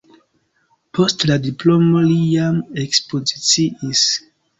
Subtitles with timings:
[0.99, 4.03] Post la diplomo li jam ekspoziciis.